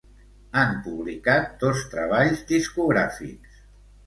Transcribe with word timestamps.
Han 0.61 0.71
publicat 0.87 1.51
dos 1.65 1.83
treballs 1.93 2.43
discogràfics. 2.53 3.63